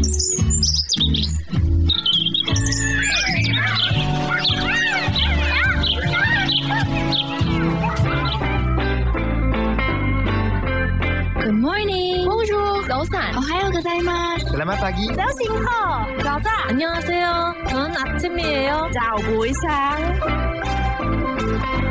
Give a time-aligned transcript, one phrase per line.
[11.52, 12.24] morning.
[12.24, 13.36] Bonjour.早安.
[13.36, 14.46] 오하요 고자이마스.
[14.48, 15.12] Selamat pagi.
[15.14, 16.68] 早醒好.早安.
[16.70, 17.54] 안녕하세요.
[17.68, 18.88] 저는 아침이에요.
[18.94, 20.00] 早不一상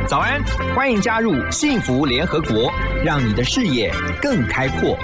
[0.07, 0.43] 早安，
[0.75, 2.71] 欢迎加入幸福联合国，
[3.03, 4.97] 让你的视野更开阔。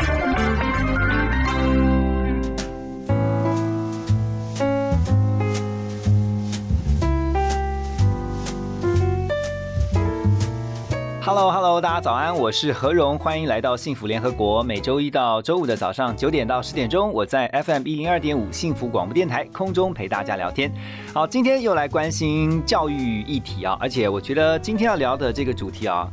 [11.26, 14.62] Hello Hello，大家早安，我是何荣，欢迎来到幸福联合国。
[14.62, 20.72] 每周一到周五的早上九点到十点钟，我在 FM 一零二点五幸福广播电台空中陪大家聊天。
[21.12, 26.08] 好，今天又来关心教育议题啊，而且我觉得今天要聊的这个主题啊，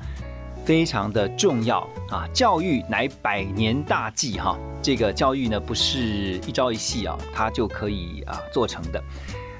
[0.66, 2.28] 非常的重要啊。
[2.34, 9.04] 教育乃百年大计哈，这个教育呢不是一朝一夕啊，它就可以啊做成的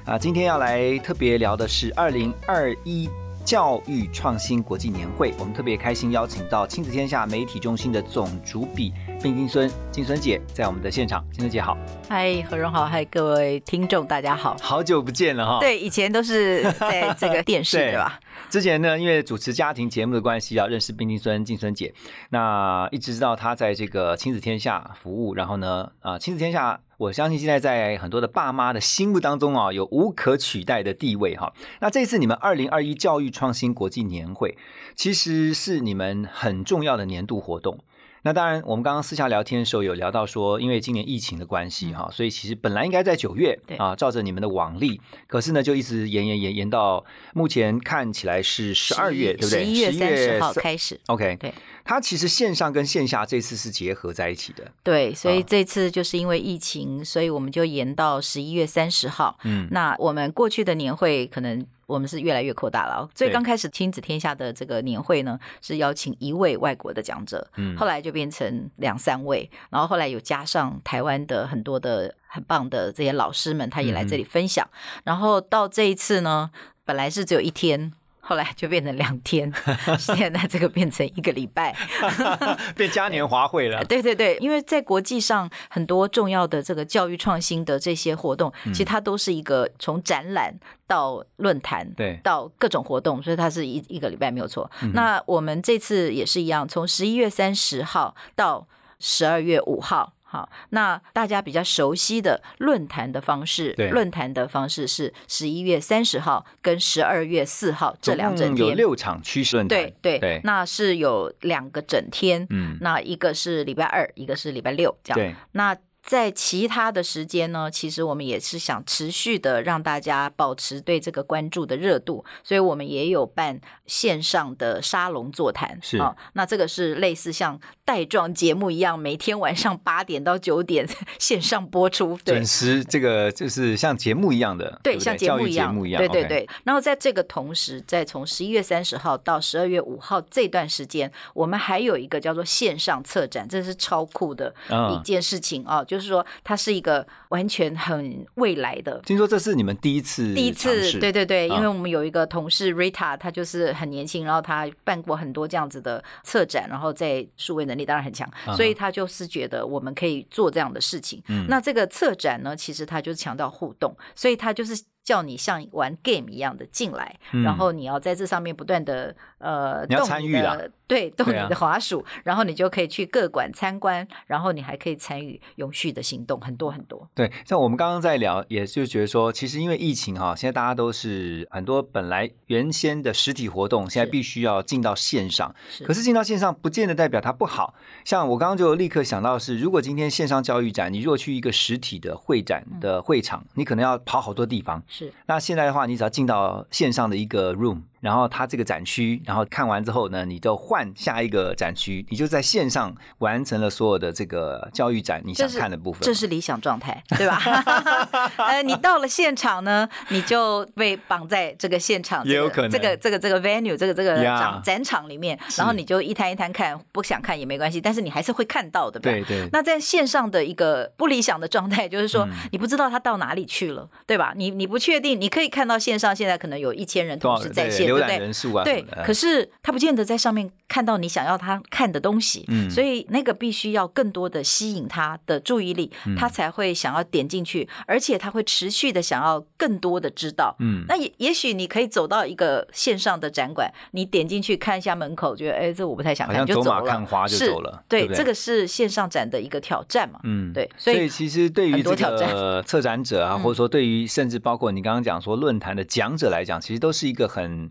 [0.04, 0.18] 啊。
[0.18, 3.08] 今天要来特别聊的是二零二一。
[3.44, 11.22] 教育创新国际年会，我们特别开心邀请到亲子天下媒体中心的总主笔卞金孙金孙姐在我们的现场。
[11.30, 11.76] 金孙姐好，
[12.08, 14.56] 嗨，何荣好，嗨，各位听众大家好。
[14.62, 15.58] 好久不见了哈。
[15.60, 18.18] 对，以前都是在这个电视对 对吧？
[18.48, 21.92] 之前呢，因为主持家庭节目的关系啊，认识冰晶孙静孙姐，
[22.30, 26.80] 那一直知道她在这个亲子天下服务，然后呢，啊、亲子天下。
[26.96, 31.52] 我相信现在在很多的爸妈的心目当中啊，有无可取代的地位哈。
[31.80, 34.56] 那这次你们二零二一教育创新国际年会，
[34.94, 37.80] 其实是你们很重要的年度活动。
[38.24, 49.62] 那当然，我们刚刚私下聊天的时候有聊到说，因为今年疫情的关系哈，所以其实本来应该在九月啊，照着你们的往例，可是呢就一直延延延延到目前看起来是十二月，对不对？
[49.62, 50.98] 十一月三十号三开始。
[51.08, 51.52] OK，对，
[51.84, 54.72] 它其实线上跟线下这次是结合在一起的。
[54.82, 59.38] 对，所以啊这次就是因为疫情，所以我们就延到十一月三十号。
[59.44, 63.32] 嗯，那我们过去的年会可能我们是越来越扩大了，最对。
[63.32, 67.76] 刚开始亲子天下的这个年会呢，是邀请一位外国的讲者，嗯。
[67.76, 74.68] 后来就变成两三位，然后后来有加上台湾的很多的很棒的这些老师们，他也来这里分享，
[75.04, 76.50] 然后到这一次呢，
[76.84, 77.92] 本来是只有一天。
[78.26, 79.52] 后来就变成两天，
[80.00, 81.76] 现在这个变成一个礼拜。
[82.74, 83.84] 变嘉年华会了。
[83.84, 90.54] 对对对，因为在国际上很多重要的这个教育创新的这些活动，嗯其实它都是一个从展览
[90.86, 94.70] 到论坛，对到各种活动，所以它是一一个礼拜没有错。
[94.80, 98.66] 嗯那我们这次也是一样，从十一月三十号到
[98.98, 100.13] 十二月五号。
[100.34, 108.70] 好，那大家比较熟悉的论坛的方式，论坛的方式是十一月三十号跟十二月四号这两整天。
[108.70, 109.78] 有六场趋势论坛。
[109.78, 115.16] 对对对，那是有两个整天，嗯，那一个是礼拜二，一个是礼拜六，这样。
[115.16, 125.78] 对，那在其他的时间呢，其实我们也是想持续的让大家保持对这个关注的热度，所以我们也有办线上的沙龙座谈。
[125.80, 130.86] 是哦，那这个是类似像带状节目一样，每天晚上八点到九点
[131.18, 132.18] 线上播出。
[132.22, 135.98] 对准，时这个就是像节目一样的，对，不像节目一样，节目一样。
[135.98, 136.46] 对对对。
[136.64, 149.00] 然后在这个同时，在从十一月三十号到十二月五号这段时间，我们还有一个叫做线上策展，这是超酷的嗯一件事情啊、就是说它是一个完全很未来的。
[149.04, 161.22] 听说这是你们第一次第一次，对对对，啊因为我们有一个同事 Rita，她就是很年轻，然后她办过很多这样子的策展，然后在数位能力当然很强，啊所以她就是觉得我们可以做这样的事情。
[161.28, 177.06] 嗯那这个策展呢，其实它就是强调互动，所以它就是叫你像玩 game 一样的进来，嗯然后你要在这上面不断的呃你要动参与啦的，对，动你的滑鼠，然后你就可以去各馆参观，然后你还可以参与永续的行动，很多很多。
[177.14, 185.54] 对，像我们刚刚在聊，也就觉得说，其实因为疫情哈，现在大家都是很多本来原先的实体活动，现在必须要进到线上。
[185.68, 187.74] 是可是进到线上，不见得代表它不好。
[188.06, 194.82] 像我刚刚就立刻想到是，如果今天线上教育展，你如果去一个实体的会展的会场，你可能要跑好多地方。
[194.96, 195.12] 是。
[195.26, 206.02] 那现在的话，你只要进到线上的一个 room，然后它这个展区，然后看完之后呢，你就换下一个展区，你就在线上完成了所有的这个教育展你想看的部分。
[206.02, 207.40] 这是理想状态，对吧？
[208.36, 219.26] 呃，你到了现场呢，你就被绑在这个现场，这个也有可能这个这个这个 venue 这个这个展展场里面，然后你就一摊一摊看，不想看也没关系，但是你还是会看到的，对吧？
[219.26, 224.34] 对对，那在线上的一个不理想的状态，就是说嗯你不知道他到哪里去了，对吧？
[224.36, 228.18] 你你不确定，你可以看到线上现在可能有一千人同时在线浏览？
[228.20, 240.56] 人数啊什对，，可是他不见得在上面看到你想要他看的东西，嗯所以那个必须要更多的吸引他的注意力，嗯他才会想要点进去，而且他会持续的想要更多的知道。
[240.60, 246.80] 嗯那也也许你可以走到一个线上的展馆，你点进去看一下门口，觉得哎，这我不太想看，就走了。
[246.80, 250.20] 马看花就走了对这个是线上展的一个挑战嘛。
[250.24, 257.70] 嗯，对所以其实对于很这多挑战个策展者啊，嗯或者说对于甚至包括你刚刚讲说论坛的讲者来讲，其实都是一个很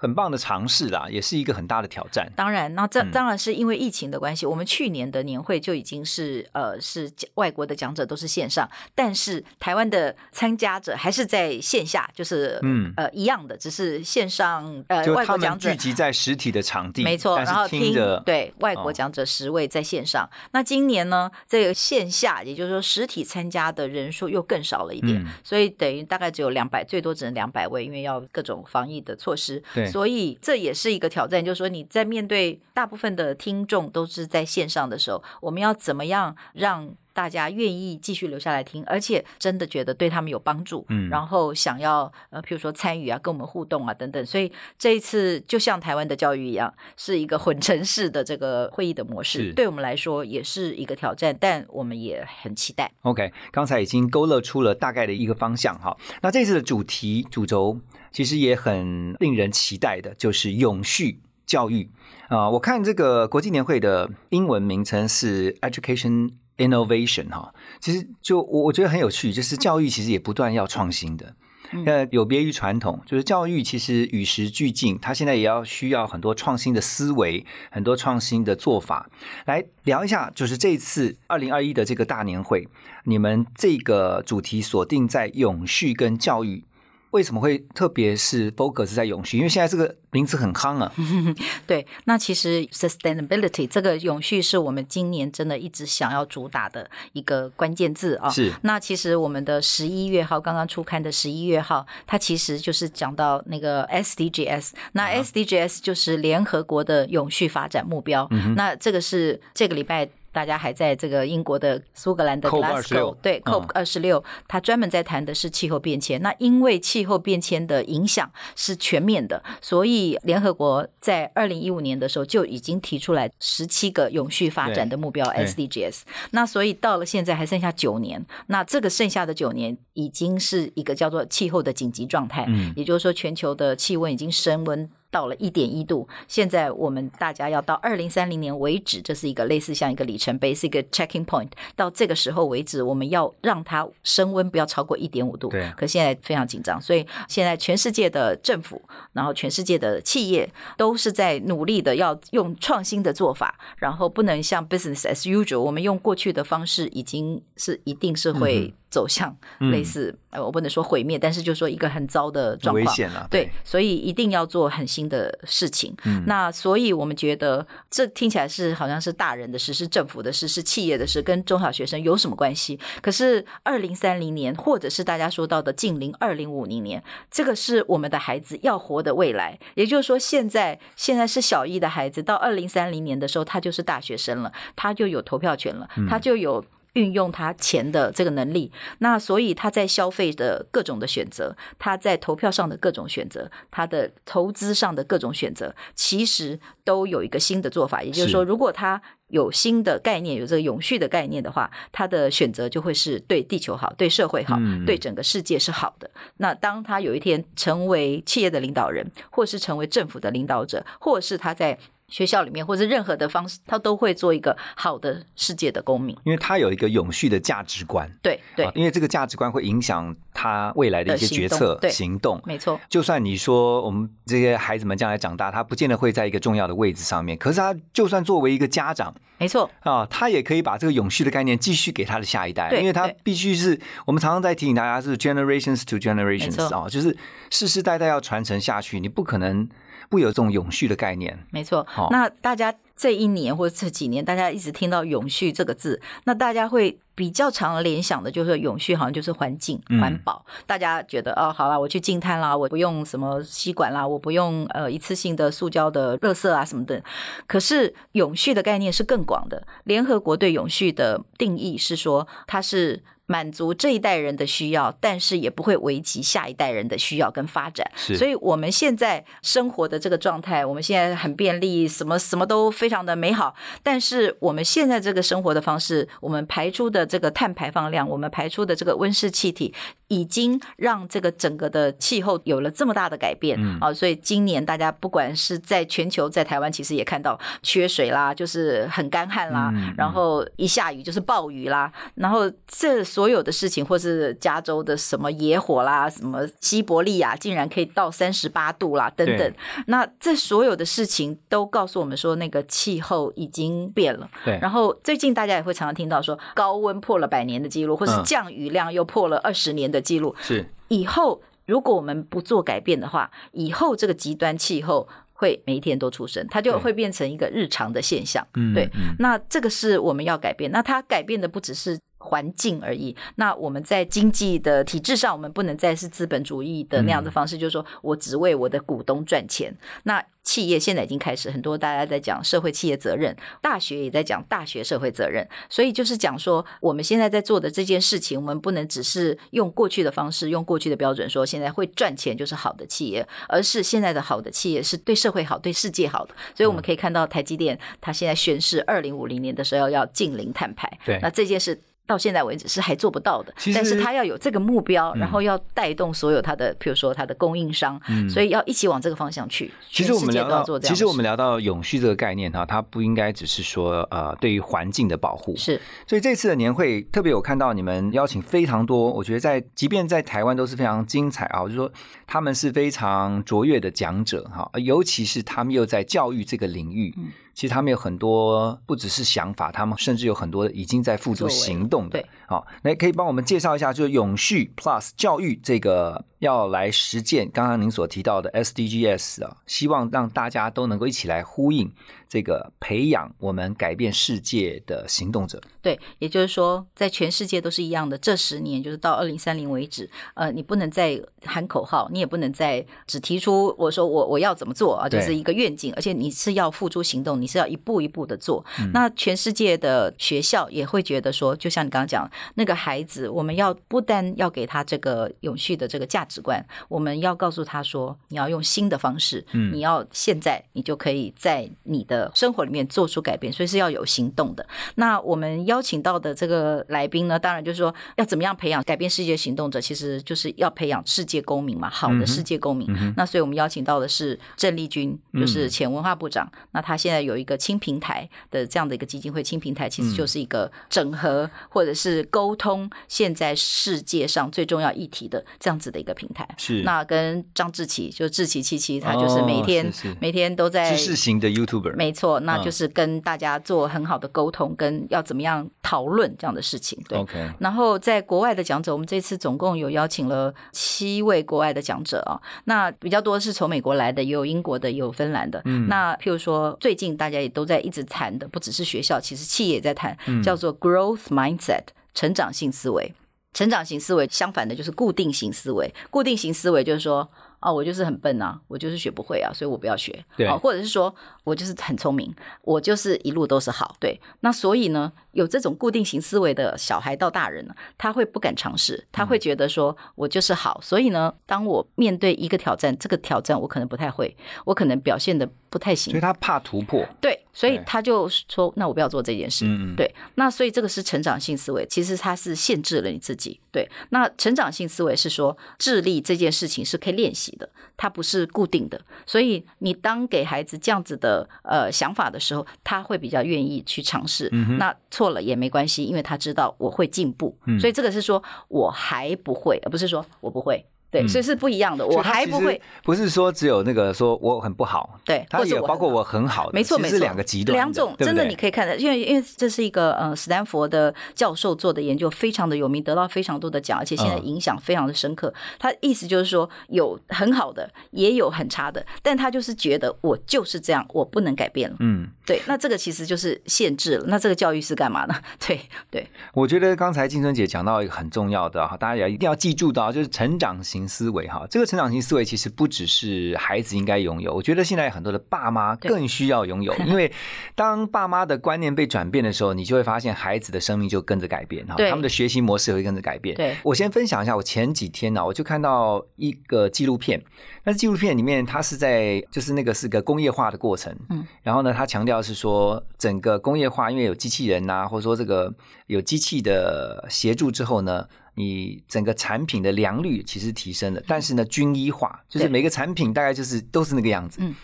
[0.00, 2.26] 很棒的尝试啦，也是一个很大的挑战。
[2.34, 20.26] 当然，那这嗯当然是因为疫情的关系，我们去年的年会就已经是呃是外国的讲者都是线上，但是台湾的参加者还是在线下，就是嗯呃一样的，只是线上呃外国讲者聚集在实体的场地，没错，然后听着对外国哦讲者十位在线上。
[20.52, 29.62] 那今年呢，这个线下，也就是说实体参加的人数又更少了一点，嗯所以等于大概只有两百，最多只能两百位，因为要各种防疫的措施。
[29.74, 36.94] 对所以这也是一个挑战，就是说你在面对大部分的听众都是在线上的时候，我们要怎么样让？
[37.20, 52.90] 大家愿意继续留下来听，而且真的觉得对他们有帮助，嗯然后想要呃，譬如说参与啊，跟我们互动啊等等，所以这一次就像台湾的教育一样，是一个混成式的这个会议的模式是，对我们来说也是一个挑战，但我们也很期待。
[53.02, 55.94] OK，刚才已经勾勒出了大概的一个方向哈。
[56.22, 57.78] 那这次的主题主轴
[58.10, 61.90] 其实也很令人期待的，就是永续教育
[62.28, 66.30] 啊、我看这个国际年会的英文名称是 Education
[66.60, 71.34] Innovation 哈，其实就我我觉得很有趣，就是教育其实也不断要创新的。
[71.72, 79.08] 嗯呃，有别于传统，就是教育其实与时俱进，它现在也要需要很多创新的思维，很多创新的做法。
[79.46, 82.66] 来聊一下，就是这次二零二一的这个大年会，
[83.04, 86.64] 你们这个主题锁定在永续跟教育，
[87.10, 89.36] 为什么会特别是 focus 在永续？
[89.36, 90.92] 因为现在这个名字很夯啊。
[91.66, 98.28] 对，那其实 sustainability 这个永续是我们今年真的一直想要主打的一个关键字啊。
[98.30, 108.26] 是那其实我们的十一月号刚刚出刊的十一月号，它其实就是讲到那个 SDGs，那啊 SDGs 就是联合国的永续发展目标。
[108.30, 110.08] 嗯那这个是这个礼拜。
[110.32, 116.20] 大家还在这个英国的苏格兰的 Glasgow，对嗯 COP 二十六，他专门在谈的是气候变迁。
[116.22, 126.02] 那因为气候变迁的影响是全面的，所以联合国在二零一五年的时候就已经提出来十七个永续发展的目标 SDGs。
[126.30, 134.88] 那所以到了现在还剩下九年，那这个剩下的九年已经是一个叫做气候的紧急状态，嗯也就是说全球的气温已经升温。
[135.10, 141.48] 到了一点一度，现在我们大家要到二零三零年为止，这是一个类似像一个里程碑，是一个 checking point。
[141.74, 145.48] 到这个时候为止，我们要让它升温不要超过一点五度。
[145.48, 148.80] 对可现在非常紧张，所以现在全世界的政府，
[149.12, 162.84] 然后全世界的企业都是在努力的要用创新的做法，然后不能像 business as usual，我们用过去的方式已经是一定是会走向嗯类似、呃，我不能说毁灭，但是就说一个很糟的状况。
[162.84, 163.26] 危险啊！
[163.30, 165.94] 对，所以一定要做很新的事情。
[166.04, 172.78] 嗯那所以我们觉得这听起来是好像是大人的事，是政府的事，是企业的事，跟中小学生有什么关系？
[173.00, 179.58] 可是二零三零年，或者是大家说到的近邻二零五零年，这个是我们的孩子要活的未来。
[179.74, 186.64] 也就是说，现在现在是小一的孩子，到二零三零年的时候，他就是大学生了，他就有投票权了，他就有。
[186.94, 198.02] 运用他钱的这个能力，那所以他在消费的各种的选择，他在投票上的各种选择，他的投资上的各种选择，其实都有一个新的做法。
[198.02, 206.10] 也就是说，如果他有新的概念，有这个永续的概念的话，他的选择就会是对地球好、对社会好、嗯对整个世界是好的。
[206.38, 211.78] 那当他有一天成为企业的领导人，或是成为政府的领导者，或是他在
[212.10, 216.14] 学校里面，或者任何的方式，他都会做一个好的世界的公民。
[216.24, 222.42] 因为他有一个永续的价值观，对对啊，因为这个价值观会影响他未来的一些的行动决策行动。
[222.44, 222.78] 没错。
[222.88, 237.16] 就算你说我们这些孩子们将来长大，他不见得会在一个重要的位置上面，可是他就算作为一个家长没错，啊，他也可以把这个永续的概念继续给他的下一代，因为他必须是我们常常在提醒大家是 generations to generations 啊，就是
[237.50, 239.68] 世世代代要传承下去，你不可能
[240.10, 241.38] 不有这种永续的概念。
[241.50, 242.08] 没错好。
[242.10, 250.44] 那大家这一年或者这几年，大家一直听到“永续”这个字，那大家会比较常联想的就是永续，好像就是环境、嗯环保。
[250.66, 257.02] 大家觉得哦，好啦，我去净滩啦，我不用什么吸管啦，我不用呃一次性的塑胶的垃圾啊什么的。
[257.46, 263.02] 可是永续的概念是更广的，联合国对永续的定义是说，它是。
[263.30, 267.88] 满足这一代人的需要，但是也不会危及下一代人的需要跟发展。
[267.94, 273.54] 是所以我们现在生活的这个状态，我们现在很便利，什么什么都非常的美好。
[273.84, 279.72] 但是我们现在这个生活的方式，我们排出的这个碳排放量，我们排出的这个温室气体，
[280.10, 283.78] 已经让这个整个的气候有了这么大的改变、嗯。
[283.80, 283.94] 啊！
[283.94, 299.52] 所以今年大家不管是在全球，在台湾，其实也看到缺水啦，就是很干旱啦，然后一下雨就是暴雨啦，然后这所有的事情，或是加州的什么野火啦，什么西伯利亚竟然可以到三十八度啦，等等，
[299.86, 304.28] 那这所有的事情都告诉我们说，那个气候已经变了。
[304.44, 308.24] 对，然后最近大家也会常常听到说，高温破了百年的记录，或是嗯。
[308.30, 310.34] 降雨量又破了二十年的记录。
[310.40, 318.46] 是以后如果我们不做改变的话，以后这个极端气候会每一天都出生，它就会变成一个日常的现象。
[318.54, 320.70] 嗯对嗯那这个是我们要改变。
[320.70, 321.98] 那它改变的不只是
[322.30, 323.14] 环境而已。
[323.34, 329.76] 那我们在经济的体制上，我们不能再是资本主义的那样的方式，就是说我只为我的股东赚钱。
[330.04, 346.34] 那企业现在已经开始很多大家在讲社会企业责任，大学也在讲大学社会责任，所以就是讲说我们现在在做的这件事情，我们不能只是用过去的方式，用过去的标准说现在会赚钱就是好的企业，而是现在的好的企业是对社会好、对世界好的。
[346.54, 351.78] 所以我们可以看到台积电，它现在宣示二零五零年的时候要近零碳排，对那这件事。
[352.10, 353.54] 到现在为止是还做不到的。
[353.72, 355.20] 但是他要有这个目标，嗯。
[355.20, 358.28] 然后要带动所有他的，比如说他的供应商，嗯。
[358.28, 359.70] 所以要一起往这个方向去。
[359.88, 365.80] 其实我们聊到其实我们聊到永续这个概念哈，它不应该只是说呃对于环境的保护，是。
[366.06, 371.90] 所以这次的年会特别有看到你们邀请非常多，我觉得在即便在台湾都是非常精彩啊，我就说
[372.30, 382.26] 他们是非常卓越的讲者哈，尤其是他们又在教育这个领域，嗯其实他们有很多不只是想法，他们甚至有很多已经在付诸行动的对。
[382.46, 391.90] 好，那可以帮我们介绍一下，就是永续 Plus 教育这个要来实践刚刚您所提到的 SDGs 啊，希望让大家都能够一起来呼应
[392.28, 395.60] 这个培养我们改变世界的行动者。
[395.82, 398.16] 对，也就是说，在全世界都是一样的。
[398.18, 408.64] 这十年就是到二零三零为止，呃，你不能再喊口号，你也不能再只提出我说我我要怎么做啊，就是一个愿景，而且你是要付诸行动，你是要一步一步的做。
[408.92, 424.64] 那全世界的学校也会觉得说，就像你刚刚讲，那个孩子，我们要不单要给他这个永续的这个价值观，我们要告诉他说，你要用新的方式，嗯你要现在你就可以在你的生活里面做出改变，所以是要有行动的。
[424.94, 432.88] 那我们邀请到的这个来宾呢，当然就是说要怎么样培养改变世界行动者，其实就是要培养世界公民嘛，好的世界公民。
[433.16, 436.50] 那所以我们邀请到的是郑丽君，就是前文化部长。
[436.70, 446.46] 那他现在有一个轻平台的这样的一个基金会，轻平台其实就是一个整合或者是沟通现在世界上最重要议题的这样子的一个平台。
[446.58, 457.02] 是那跟张志奇，就志奇七七，他就是每天、每天都在知识型的 YouTuber，没错，那嗯就是跟大家做很好的沟通，跟要怎么样讨论这样的事情。
[457.08, 457.18] 对。
[457.18, 465.62] OK，然后在国外的讲者，我们这次总共有邀请了七位国外的讲者啊，那比较多是从美国来的，也有英国的，也有芬兰的。
[465.64, 471.84] 嗯那譬如说，最近大家也都在一直谈的，不只是学校，其实企业也在谈，嗯叫做 growth mindset
[472.14, 473.12] 成长性思维。
[473.52, 477.28] 成长型思维相反的就是固定型思维，固定型思维就是说，
[477.60, 480.24] 哦，我就是很笨啊，我就是学不会啊，所以我不要学。
[480.36, 483.96] 对哦，或者是说我就是很聪明，我就是一路都是好。
[483.98, 490.80] 对，那所以呢，有这种固定型思维的小孩到大人呢，他会不敢尝试，他会觉得说我就是好。
[490.82, 496.20] 所以呢，当我面对一个挑战，这个挑战我可能不太会，我可能表现的不太行所以。
[496.20, 503.60] 他怕突破，对，所以他就说：“那我不要做这件事。”嗯嗯对，那所以这个是成长性思维，其实它是限制了你自己。
[503.72, 509.00] 对，那成长性思维是说智力这件事情是可以练习的，它不是固定的。
[509.24, 514.48] 所以你当给孩子这样子的呃想法的时候，他会比较愿意去尝试。
[514.52, 517.54] 嗯那错了也没关系，因为他知道我会进步。
[517.66, 520.82] 嗯所以这个是说我还不会，而不是说我不会。
[521.10, 522.06] 对，嗯所以是不一样的。
[522.06, 535.52] 我还不会，，不是说只有那个说我很不好，对，它或者我很好也包括我很好，没错，没错是两个极端，两种真的你可以看的，因为因为这是一个呃斯坦福的教授做的研究，非常的有名，得到非常多的奖，而且现在嗯影响非常的深刻。
[535.78, 541.96] 他意思就是说，有很好的，也有很差的，但他就是觉得我就是这样，我不能改变了。
[542.00, 544.24] 嗯，对，那这个其实就是限制了。
[544.28, 545.34] 那这个教育是干嘛呢？
[545.66, 551.66] 对对，我觉得刚才静春姐讲到一个很重要的哈，大家也一定要记住的啊，就是成长型型思维哈。
[551.70, 557.32] 这个成长型思维其实不只是孩子应该拥有，我觉得现在很多的爸妈更需要拥有，因为
[557.74, 563.56] 当爸妈的观念被转变的时候，你就会发现孩子的生命就跟着改变哈，他们的学习模式也会跟着改变。
[563.56, 567.42] 对我先分享一下，我前几天呢、我就看到一个纪录片，
[567.84, 575.74] 那纪录片里面它是在就是那个是个工业化的过程，嗯，然后呢，它强调是说整个工业化，因为有机器人呐、或者说这个
[576.06, 578.26] 有机器的协助之后呢。
[578.60, 584.58] 你整个产品的良率其实提升了，但是呢，均一化就是每个产品大概就是都是那个样子。
[584.60, 584.74] 嗯，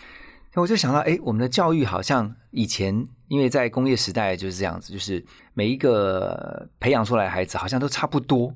[0.55, 8.53] 我就想到，哎，我们的教育好像以前因为在工业时代就是这样子，就是每一个培养出来的孩子好像都差不多。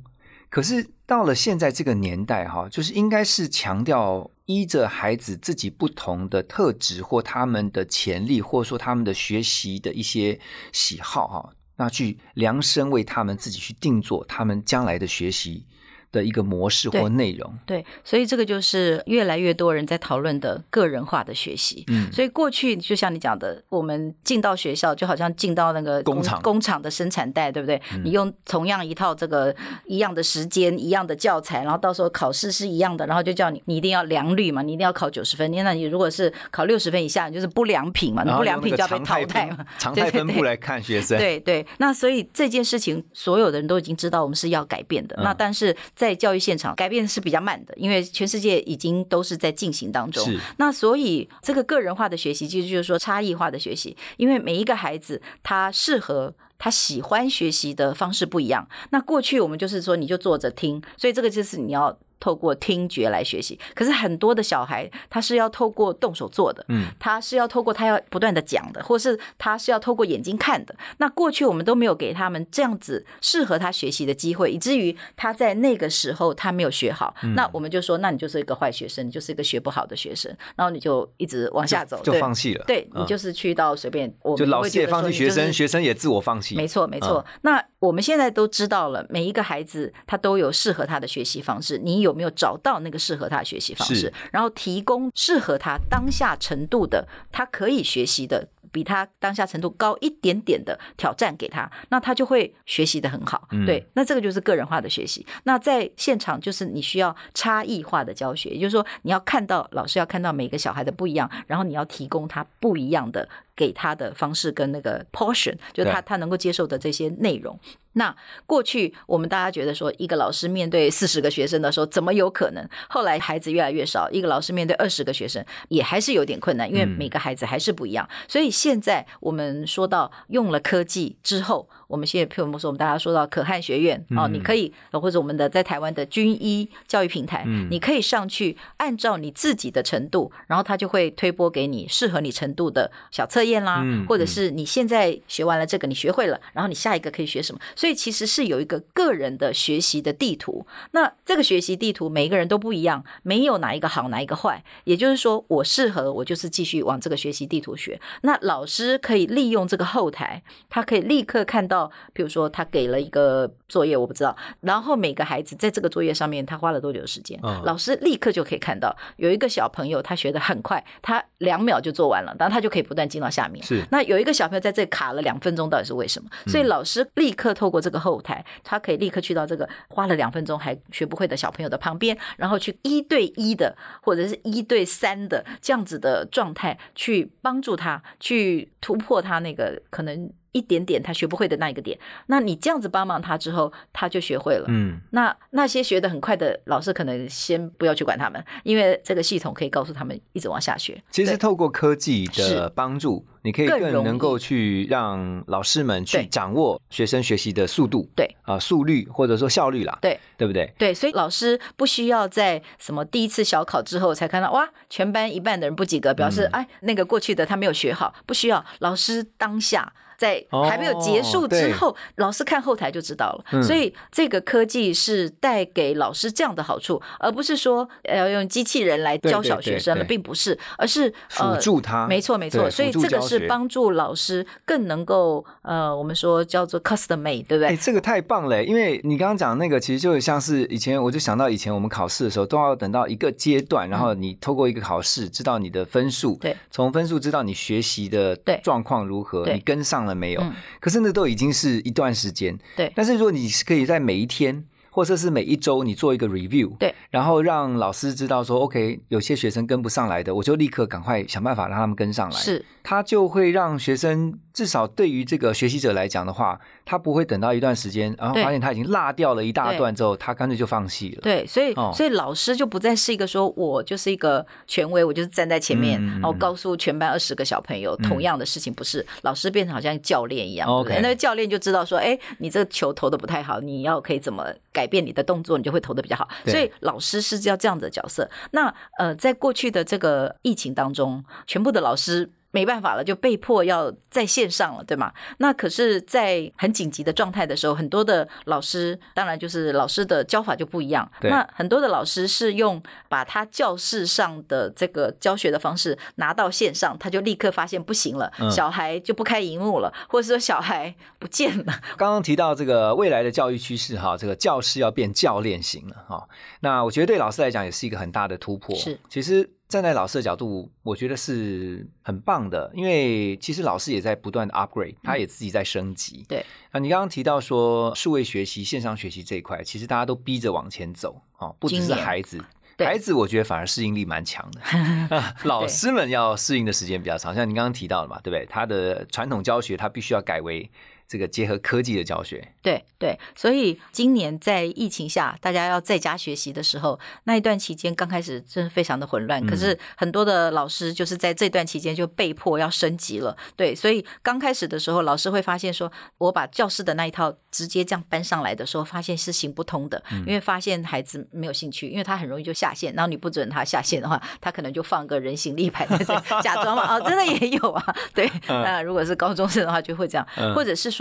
[0.50, 10.38] 可是到了现在这个年代，哈，就是应该是强调依着孩子自己不同的特质或他们的潜力，或者说他们的学习的一些
[10.74, 15.66] 喜好，哈，那去量身为他们自己去定做他们将来的学习。
[16.12, 17.54] 的一个模式或内容。
[17.66, 21.84] 对，所以这个就是越来越多人在讨论的个人化的学习。
[21.88, 27.82] 嗯，所以过去就像你讲的，我们进到学校就好像进到那个工厂工厂的生产带，对不对？
[27.94, 35.52] 嗯你用同样一套这个一样的时间、一样的教材，然后到时候考试是一样的，然后就叫你你一定要良率嘛，你一定要考九十分。
[35.52, 39.66] 那你如果是考六十分以下，你就是不良品嘛，你不良品就要被淘汰嘛分。
[39.78, 41.18] 常态分布来看 学生。
[41.18, 45.16] 对对，那所以这件事情，所有的人都已经知道我们是要改变的。
[45.18, 50.26] 嗯那但是在教育现场，改变是比较慢的，因为全世界已经都是在进行当中。
[50.26, 56.34] 是那所以这个个人化的学习，其实就是说差异化的学习，因为每一个孩子他适合。
[56.64, 58.68] 他喜欢学习的方式不一样。
[58.92, 63.60] 那过去我们就是说，你就坐着听，所以这个就是你要透过听觉来学习。
[63.76, 70.74] 可是很多的小孩，他是要透过动手做的，嗯，他是要透过他要不断的讲的，或是他是要透过眼睛看的。
[71.00, 77.14] 那过去我们都没有给他们这样子适合他学习的机会，以至于他在那个时候他没有学好。
[77.24, 82.64] 嗯那我们就说，那你就是一个坏学生，你就是一个学不好的学生，然后你就一直往下走，就对放弃了。
[82.68, 86.56] 对嗯你就是去到随便，我们就老会师也放弃学生，学生也自我放弃。
[86.56, 87.26] 没错，没错。
[87.42, 91.80] 那我们现在都知道了，每一个孩子他都有适合他的学习方式。
[91.80, 94.14] 你有没有找到那个适合他的学习方是式？
[94.32, 103.48] 然后提供适合他当下程度的，他可以学习的，比他当下程度高一点点的挑战给他，那他就会学习的很好。
[103.52, 105.26] 嗯对，那这个就是个人化的学习。
[105.44, 117.60] 那在现场就是你需要差异化的教学，也就是说你要看到老师要看到每个小孩的不一样，然后你要提供他不一样的给他的方式跟那个 portion，就他他能够接受的这些内容。
[117.94, 122.66] 那过去我们大家觉得说，一个老师面对四十个学生的时候，怎么有可能？
[122.90, 128.08] 后来孩子越来越少，一个老师面对二十个学生，也还是有点困难，因为嗯每个孩子还是不一样。
[128.30, 147.60] 所以现在我们说到用了科技之后，我们现在譬如说，我们大家说到可汗学院哦，嗯你可以或者我们的在台湾的军医教育平台，嗯你可以上去按照你自己的程度，然后他就会推播给你适合你程度的小测验啦，嗯或者是你现在学完了这个，你学会了，然后你下一个可以学什么？
[147.76, 150.66] 所以其实是有一个个人的学习的地图。
[150.92, 154.64] 那这个学习地图每一个人都不一样，没有哪一个好，哪一个坏。
[154.84, 158.00] 也就是说，我适合我就是继续往这个学习地图学。
[158.22, 161.81] 那老师可以利用这个后台，他可以立刻看到，
[162.14, 173.64] 比如说他给了一个作业，我不知道，然后每个孩子在这个作业上面他花了多久时间，嗯老师立刻就可以看到，有一个小朋友他学得很快，他两秒就做完了，然后他就可以不断进到下面。
[173.64, 176.30] 是那有一个小朋友在这卡了两分钟，到底是为什么？
[176.48, 191.98] 所以老师立刻透过这个后台，他可以立刻去到这个花了两分钟还学不会的小朋友的旁边，然后去一对一的或者是一对三的这样子的状态，去帮助他去突破他那个可能一点点他学不会的那一个点。
[192.28, 194.66] 那你这样子帮忙他之后，他就学会了。
[194.68, 201.02] 嗯，那那些学得很快的老师，可能先不要去管他们，因为这个系统可以告诉他们一直往下学。
[201.12, 210.74] 其实透过科技的帮助，你可以更能够去让老师们去掌握学生学习的速度，对啊、速率或者说效率啦，对对不对？
[210.78, 219.94] 对，所以老师不需要在什么第一次小考之后才看到哇，全班一半的人不及格，表示、嗯哎那个过去的他没有学好，不需要，老师当下。
[220.22, 221.74] 在哦还没有结束之对。
[221.74, 223.46] 后，老师看后台就知道了。
[223.54, 223.64] 嗯。
[223.64, 230.10] 所以这个科技是带给老师这样的好处，而不是说呃要用机器人来教小学生了，对。
[230.12, 237.78] 并不是，而是辅呃助他，没错，没错，所以这个是帮助老师更能够呃，我们说叫做 custom made，对不哎、对？
[237.78, 238.64] 这个太棒了！
[238.64, 248.60] 因为你刚刚讲那个，其实就像是以前，我就想到以前我们考试的时候，都要等到一个阶段，然后你透过一个考试知道你的分数，嗯对，从分数知道你学习的对。
[248.62, 250.42] 状况如何，你跟上了没有？
[250.42, 262.36] 嗯可是那都已经是一段时间，对但是如果你是可以在每一天，或者是每一周你做一个 review，对，然后让老师知道说，OK，有些学生跟不上来的，我就立刻赶快想办法让他们跟上来。
[262.36, 266.60] 是，他就会让学生至少对于这个学习者来讲的话，
[266.92, 271.22] 他不会等到一段时间，然后对发现他已经落掉了一大段之后，他干脆就放弃了。
[271.22, 286.28] 对，所以、哦所以老师就不再是一个说我就是一个权威，我就是站在前面，然后告诉全班二十个小朋友、同样的事情，不是老师变成好像教练一样，OK 那个教练就知道说，哎，你这个球投的不太好，你要可以怎么改变你的动作，你就会投的比较好。
[286.46, 288.30] 所以老师是要这样的角色。
[288.52, 292.30] 那呃，在过去的这个疫情当中，全部的老师。
[292.52, 295.12] 没办法了，就被迫要在线上了，对吗？
[295.38, 301.10] 那可是，在很紧急的状态的时候，很多的老师，当然就是老师的教法就不一样。
[301.22, 311.74] 那很多的老师是用把他教室上的这个教学的方式拿到线上，他就立刻发现不行了，嗯小孩就不开荧幕了，或者说小孩不见了。
[311.98, 316.28] 刚刚提到这个未来的教育趋势哈，这个教师要变教练型了哈。
[316.60, 318.76] 那我觉得对老师来讲也是一个很大的突破。
[318.76, 326.26] 是，其实站在老师的角度，我觉得是很棒的，因为其实老师也在不断的 upgrade，他也自己在升级。
[326.28, 332.44] 对，啊，你刚刚提到说数位学习、线上学习这一块，其实大家都逼着往前走哦，不只是孩子。
[332.78, 334.62] 孩子，我觉得反而适应力蛮强的。
[335.16, 338.44] 啊老师们要适应的时间比较长，像您刚刚提到的嘛，对不对？
[338.48, 340.68] 他的传统教学，他必须要改为
[341.12, 342.54] 这个结合科技的教学。
[342.62, 349.46] 对对，所以今年在疫情下，大家要在家学习的时候，那一段期间刚开始真的非常的混乱。
[349.46, 353.36] 可是很多的老师就是在这段期间就被迫要升级了。
[353.58, 362.94] 对，所以刚开始的时候，老师会发现说，我把教室的那一套直接这样搬上来的时候，发现是行不通的，因为发现孩子没有兴趣，因为他很容易就下线。
[362.94, 367.96] 然后你不准他下线的话，他可能就放个人形立牌在这假装嘛，哦，真的也有啊。
[368.14, 371.01] 对，那如果是高中生的话，就会这样，嗯或者是说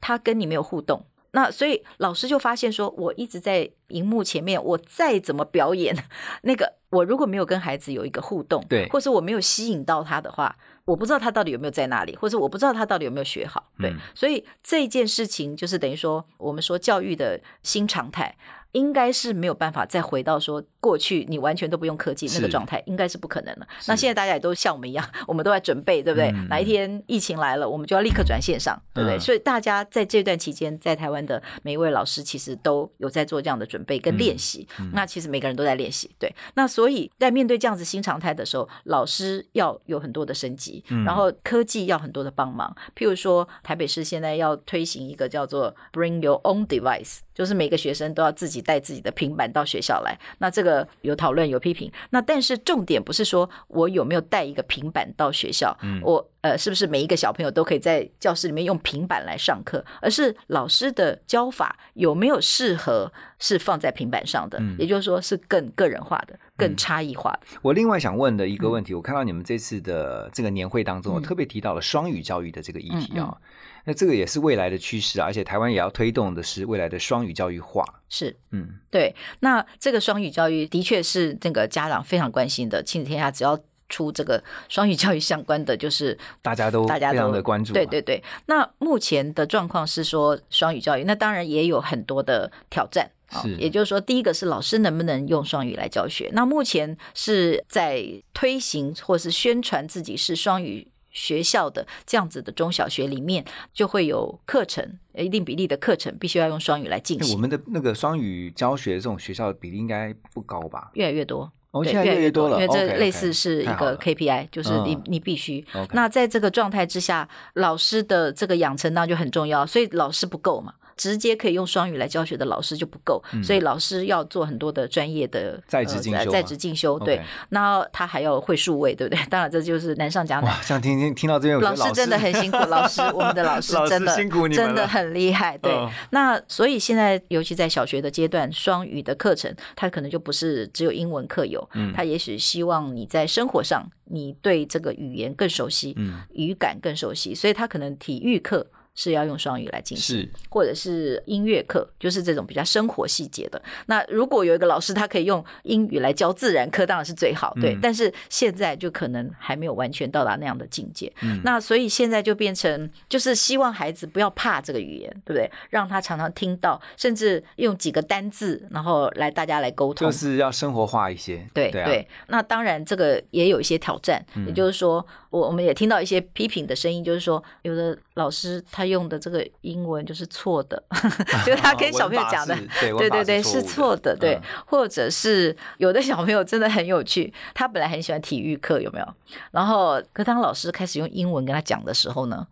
[0.00, 1.04] 他跟你没有互动。
[1.32, 5.92] 那所以老师就发现说，我一直在荧幕前面，我再怎么表演，
[6.42, 13.72] 那个我如果没有跟孩子有一个互动，对或是我没有吸引到他的话，我不知道他到底有没有在那里，或者我不知道他到底有没有学好。
[13.80, 18.36] 对，嗯所以这件事情就是等于说，我们说教育的新常态。
[18.74, 23.66] 应该是没有办法再回到说过去你完全都不用科技那个状态，应该是不可能了。
[23.86, 26.30] 那现在大家也都像我们一样， 我们都在准备，对不对？
[26.32, 29.16] 嗯哪一天疫情来了，我们就要立刻转线上，对不对？
[29.16, 34.68] 嗯所以大家在这段期间，在台湾的每一位老师其实都有在做这样的准备跟练习。
[34.78, 36.30] 嗯那其实每个人都在练习，对。
[36.54, 42.74] 那所以在面对这样子新常态的时候，老师要有很多的升级，嗯然后科技要很多的帮忙。
[42.96, 50.18] 譬如说，台北市现在要推行一个叫做 Bring Your Own Device，就是每个学生都要自己带自己的平板到学校来。
[50.38, 56.00] 那这个有讨论有批评，那但是重点不是说我有没有带一个平板到学校，嗯。
[56.02, 64.76] 我呃是不是每一个小朋友都可以在教室里面用平板来上课，而是老师的教法有没有适合是放在平板上的，嗯。
[64.78, 67.40] 也就是说是更个人化的、更差异化的。
[67.62, 73.36] 我另外想问的一个问题，我看到你们这次的这个年会当中，我嗯特别提到了双语教育的这个议题啊、嗯
[73.84, 77.84] 那这个也是未来的趋势啊，而且台湾也要推动的是未来的双语教育化。
[78.08, 82.82] 是嗯，对，那这个双语教育的确是那个家长非常关心的。
[82.82, 87.74] 亲子天下只要出这个双语教育相关的，就是大家都大家非常都的关注、啊。
[87.74, 88.22] 对对对。
[88.46, 93.10] 那目前的状况是说双语教育，那当然也有很多的挑战。
[93.26, 96.30] 好是也就是说，第一个是老师能不能用双语来教学？
[96.34, 110.90] 那目前是在推行或是宣传自己是双语学校的这样子的中小学里面，就会有课程，一定比例的课程必须要用双语来进行我，们的那个双语教学这种学校的比例应该不高吧？
[110.92, 111.50] 越来越多。
[111.70, 115.64] 哦，对现在越来越多了，因为这类似是一个 KPI，就是你嗯你必须。
[115.90, 120.74] 那在这个状态之下，老师的这个养成当然就很重要，所以老师不够嘛。
[120.96, 126.98] 直接可以用双语来教学的老师就不够，所以老师要做很多的专业的嗯在职在职进修。
[126.98, 129.24] 对那他还要会数位，对不对？
[129.28, 130.44] 当然这就是难上加难。
[130.44, 135.58] 哇，像听听听到这边，老师真的很辛苦，老师我们的 老师真的辛苦你们真的很厉害。
[135.58, 148.66] 对，嗯那所以现在尤其在小学的阶段，双语的课程，它可能就不是只有英文课有，嗯它也许希望你在生活上，你对这个语言更熟悉，嗯语感更熟悉，所以他可能体育课。
[148.94, 153.60] 是要用双语来进行，是或者是音乐课，就是这种比较生活细节的。
[153.86, 157.74] 那如果有一个老师，他可以用英语来教自然课，当然是最好，对。
[157.74, 161.12] 嗯但是现在就可能还没有完全到达那样的境界。
[161.22, 165.50] 嗯那所以现在就变成，就是希望孩子不要怕这个语言，对不对？
[165.70, 170.06] 让他常常听到，甚至用几个单字，然后来大家来沟通。
[170.08, 171.46] 就是要生活化一些。
[171.52, 180.82] 对对啊，那当然这个也有一些挑战，嗯也就是说，我我们也听到一些批评的声音，就是说，有的老师他他用的这个英文就是错的，
[181.46, 189.06] 就是他跟小朋友讲的对对对对，是错的，对嗯，或者是有的小朋友真的很有趣，他本来很喜欢体育课，有没有？
[189.52, 192.46] 然后可当老师开始用英文跟他讲的时候呢，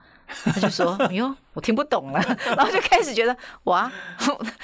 [0.45, 3.91] 他就说：“哎呦，我听不懂了。”然后就开始觉得哇，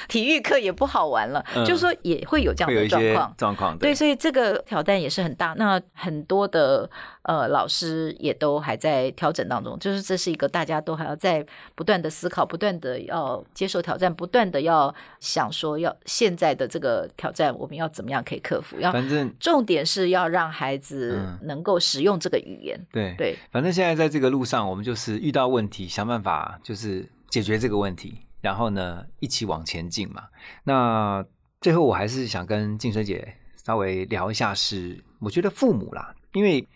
[0.09, 3.35] 体育课也不好玩了，嗯就是说也会有这样的状况。
[3.37, 5.55] 状况，对，所以这个挑战也是很大。
[5.57, 6.89] 那很多的
[7.23, 18.79] 呃老师也都还在调整当中，就是这是一个大家都还要在不断的思考，不断的要接受挑战，不断的要想说要现在的这个挑战我们要怎么样可以克服？
[18.79, 22.79] 要反正重点是要让孩子嗯能够使用这个语言。
[22.93, 30.23] 对对，反正现在在这个路上，我们就是遇到问题，想办法就是是解决这个问题，然后呢一起往前进嘛。
[30.65, 31.25] 那
[31.61, 36.67] 最后我还是想跟静水姐稍微聊一下是，我觉得父母啦，因为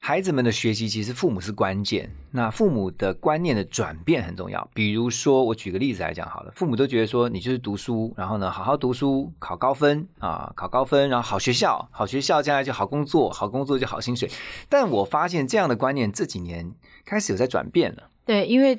[0.00, 4.70] 孩子们的学习其实父母是关键，那父母的观念的转变很重要。
[4.72, 14.30] 比如说，我举个例子来讲好了，父母都觉得说你就是读书，然后呢好好读书，考高分啊，考高分，然后好学校，好学校将来就好工作，好工作就好薪水。
[14.68, 16.72] 但我发现这样的观念这几年
[17.04, 18.08] 开始有在转变了。
[18.24, 18.78] 对，因为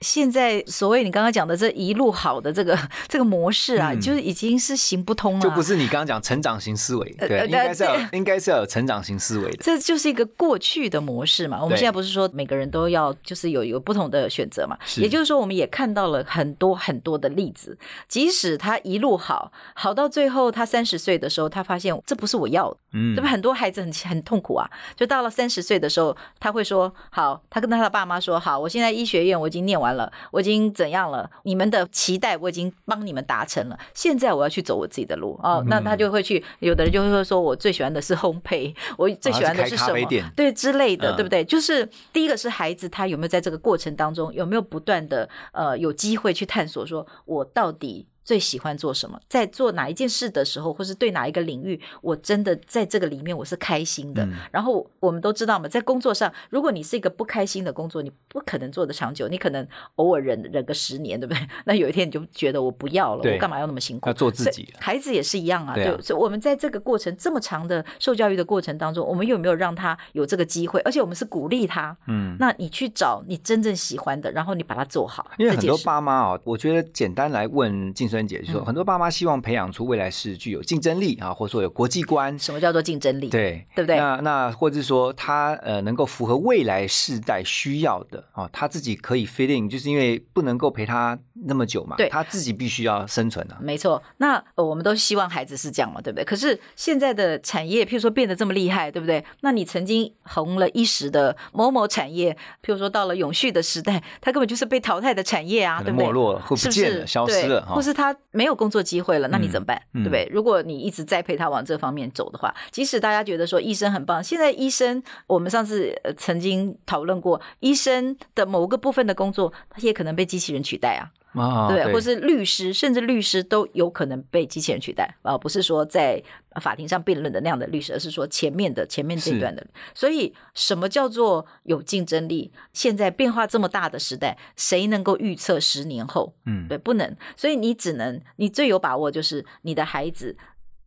[0.00, 9.58] 现在所谓你刚刚讲的这一路好的这个 这个模式啊，嗯就是已经是行不通了啊，就不是你刚刚讲成长型思维，对，应该是要应该是要有成长型思维的。
[9.60, 11.62] 这就是一个过去的模式嘛。
[11.62, 14.76] 我们现在不是说每个人都要就是有有不同的选择嘛？
[14.86, 17.76] 是也就是说，我们也看到了很多很多的例子，
[18.08, 23.28] 即使他一路好，好到最后他三十岁的时候，他发现这不是我要的，嗯对吧？
[23.28, 31.30] 很多孩子很很痛苦啊，就到了三十岁的时候，他会说：“好，他跟他的爸妈说，好，我现在医学院我已经念完了，我已经怎样了？
[31.44, 35.62] 你们的期待我已经帮你们达成了，现在我要去走我自己的路哦。
[35.64, 40.08] 嗯那他就会去，有的人就会说，我最喜欢的是烘焙， 我最喜欢的是什么？
[40.36, 41.44] 对之类的，嗯对不对？
[41.44, 48.06] 就是第一个是孩子他有没有在这个过程当中有没有不断的呃有机会去探索，说我到底。
[48.24, 49.20] 最喜欢做什么？
[49.28, 54.24] 在做哪一件事的时候，或是对哪一个领域，我真的在这个里面我是开心的。
[54.24, 61.40] 嗯然后我们都知道嘛，在工作上，如果你是一个不开心的工作，你不可能做得长久，你可能偶尔忍忍个十年，对不对？
[61.64, 64.08] 那有一天你就觉得我不要了，我干嘛要那么辛苦？
[64.08, 70.80] 要做自己孩子也是一样啊，对啊所以我们在这个过程这么长的受教育的过程当中，我们有没有让他有这个机会？
[70.80, 75.30] 而且我们是鼓励他，嗯，那你去找你真正喜欢的，然后你把它做好。
[75.38, 78.66] 因为很多爸妈哦，我觉得简单来问静孙姐，就说嗯。
[78.66, 83.28] 很多爸妈希望培养出未来是具有竞争力啊，或者说有国际观，什么叫做竞争力？
[83.30, 83.64] 对。
[83.74, 83.96] 对不对？
[83.96, 93.58] 那那或者是说他呃能够符合未来世代需要的啊，他自己可以 fit in，就是因为不能够陪他那么久嘛，对他自己必须要生存啊。
[93.60, 96.24] 没错，那、呃我们都希望孩子是这样嘛，对不对？
[96.24, 99.24] 可是现在的产业，譬如说变得这么厉害，对不对？
[99.40, 106.04] 那你曾经红了一时的某某产业，譬如说到了永续的时代，它根本就是被淘汰的产业啊，可对不对？
[106.04, 107.80] 能没落了，或是不是不见了，消失了或。
[107.82, 109.80] 是他没有工作机会了，那你怎么办？
[109.94, 110.28] 嗯对不对？
[110.30, 121.10] 如果你一直栽培他往这方面走的话，即使大家觉得说医生很棒，现在医生我们上次呃曾经讨论过，医生的某个部分的工作，他也可能被机器人取代啊。
[121.34, 121.92] 啊对？
[121.92, 126.22] 或是律师，甚至律师都有可能被机器人取代啊，不是说在
[126.60, 129.66] 法庭上辩论的那样的律师，而是说前面的前面这一段的。
[129.94, 132.52] 所以，什么叫做有竞争力？
[132.72, 136.34] 现在变化这么大的时代，谁能够预测十年后？
[136.46, 137.16] 嗯，对，不能。
[137.36, 140.36] 所以你只能，你最有把握就是你的孩子。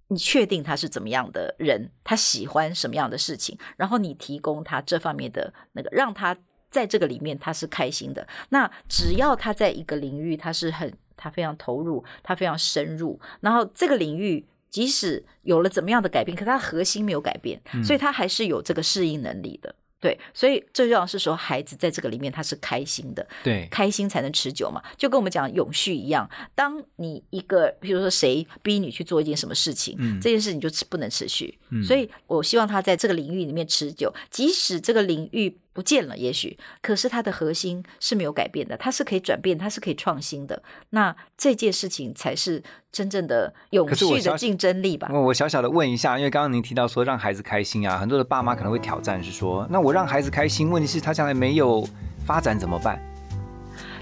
[0.10, 6.38] 你确定他是怎么样的人，他喜欢什么样的事情，然后你提供他这方面的那个，让他
[6.74, 8.28] 在这个里面他是开心的。
[8.50, 19.76] 那只要他在一个领域，他是很他非常投入，他非常深入，然后这个领域即使有了怎么样的改变，可他核心没有改变，所以他还是有这个适应能力的。
[20.04, 26.30] 对，所以最重要是说，孩子在这个里面他是开心的，对，开心才能持久嘛，就跟我们讲永续一样。
[26.54, 31.58] 当你一个，比如说谁逼你去做一件什么事情，嗯这件事情就持不能持续。
[31.70, 40.62] 嗯所以我希望他在这个领域里面持久，即使这个领域不见了，也许，可是它的核心是没有改变的，它是可以转变，它是可以创新的。
[40.92, 45.10] 那这件事情才是真正的永续的竞争力吧？
[45.12, 51.88] 我我小小的问一下，因为刚刚您提到说让孩子开心啊，很多的爸妈可能会挑战是说，那我让孩子开心，问题是他将来没有
[52.26, 53.02] 发展怎么办？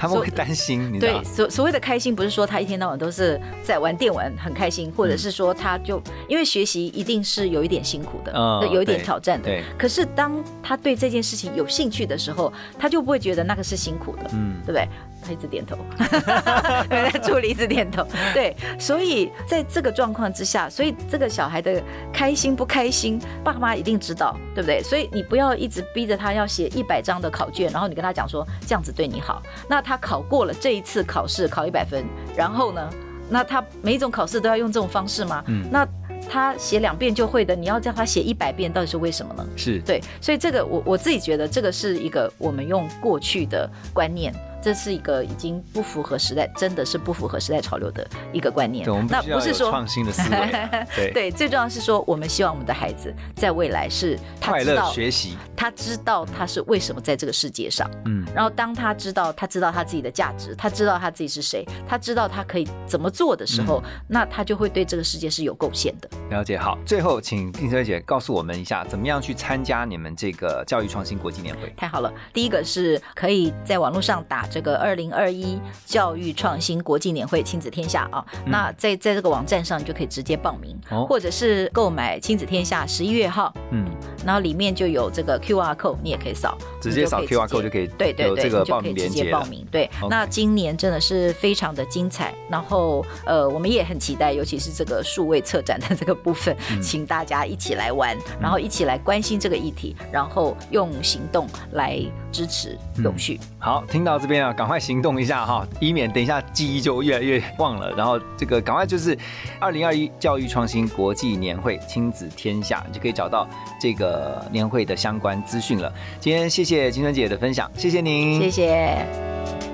[0.02, 9.48] 他们会担心，你知道对，所所谓的开心，不是说他一天到晚都是在玩电玩很开心，或者是说他就因为学习一定是有一点辛苦的，嗯有一点挑战的。
[9.48, 14.88] 对，可是当他对这件事情有兴趣的时候，他就不会觉得那个是辛苦的，嗯对不对？
[15.24, 15.78] 他一直点头，
[16.90, 21.80] 对，助理一直点头， 对，所以在这个状况之下，所以这个小孩的
[22.12, 24.82] 开心不开心，爸妈一定知道，对不对？
[24.82, 32.90] 所以你不要一直逼着他要写一百张的考卷，然后你跟他讲说这样子对你好，那他考过了这一次考试考一百分，然后呢，
[33.30, 35.44] 那他每一种考试都要用这种方式吗？
[35.48, 35.88] 嗯那
[36.30, 39.46] 他写两遍就会的，你要叫他写一百遍，到底是为什么呢？
[39.58, 57.90] 是对，所以这个我我自己觉得这个是一个我们用过去的观念，这是一个已经不符合时代，真的是不符合时代潮流的一个观念那不是说创新的思维啊，对， 对，最重要是说，我们希望我们的孩子在未来是他快乐知道，学习，他知道他是为什么在这个世界上。
[58.06, 66.10] 嗯，然后当他知道他知道他自己的价值，他知道他自己是谁，他知道他可以怎么做的时候，那他就会对这个世界是有贡献的。
[66.30, 66.58] 了解。
[66.58, 71.74] 好，最后请定车姐告诉我们一下，怎么样去参加你们这个教育创新国际年会？
[71.76, 81.06] 太好了，第一个是可以在网络上打这个二零二一教育创新国际年会亲子天下啊，那在在这个网站上你就可以直接报名，哦。
[81.08, 83.86] 或者是购买亲子天下十一月号，嗯，
[84.26, 89.32] 然后里面就有这个 QR code，你也可以扫，直接扫 QR code 就可以对对对，有这个报名可以直接。
[89.32, 89.66] 报名。
[89.72, 101.98] 对那今年真的是非常的精彩，然后呃，我们也很期待，尤其是这个数位策展的这个部分，嗯请大家一起来玩，然后一起来关心这个议题，然后用行动来
[102.32, 103.40] 支持永续。
[103.60, 107.92] 好，听到这边啊，赶快行动一下哈，以免等一下记忆就越来越忘了。
[107.92, 109.18] 然后这个赶快就是
[109.60, 113.48] 二零二一教育创新国际年会亲子天下，你就可以找到
[113.80, 115.92] 这呃年会的相关资讯了。
[116.20, 119.71] 今天谢谢金春姐的分享，谢谢您，谢谢。